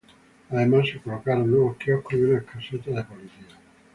Además, 0.49 0.87
se 0.91 0.99
colocaron 0.99 1.51
nuevos 1.51 1.77
quioscos, 1.77 2.13
y 2.13 2.21
unas 2.23 2.43
casetas 2.45 2.87
de 2.95 3.03
policía. 3.03 3.45